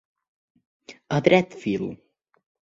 A 1.19 1.21
dret 1.29 1.55
fil. 1.61 1.87